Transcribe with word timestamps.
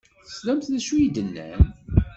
Teslamt 0.27 0.69
d 0.71 0.73
acu 0.79 0.95
i 0.97 1.07
d-nnan? 1.15 1.63